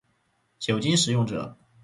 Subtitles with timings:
[0.57, 1.55] 酒精使用者